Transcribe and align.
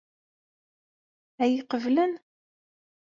Ad 1.43 1.47
iyi-qeblen? 1.49 2.13